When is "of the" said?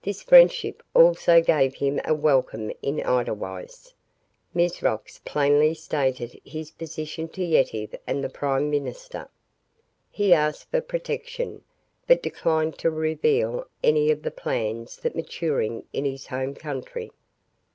14.10-14.30